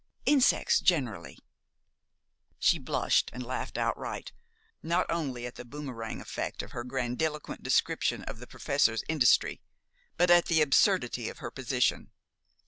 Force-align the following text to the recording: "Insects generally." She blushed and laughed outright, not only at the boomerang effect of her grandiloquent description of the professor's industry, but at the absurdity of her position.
"Insects 0.25 0.79
generally." 0.79 1.37
She 2.57 2.79
blushed 2.79 3.29
and 3.33 3.43
laughed 3.43 3.77
outright, 3.77 4.31
not 4.81 5.05
only 5.11 5.45
at 5.45 5.57
the 5.57 5.63
boomerang 5.63 6.19
effect 6.21 6.63
of 6.63 6.71
her 6.71 6.83
grandiloquent 6.83 7.61
description 7.61 8.23
of 8.23 8.39
the 8.39 8.47
professor's 8.47 9.03
industry, 9.07 9.61
but 10.17 10.31
at 10.31 10.45
the 10.47 10.59
absurdity 10.63 11.29
of 11.29 11.37
her 11.37 11.51
position. 11.51 12.09